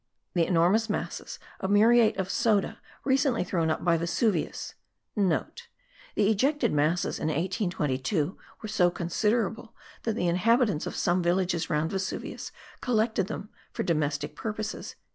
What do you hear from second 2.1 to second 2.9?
of soda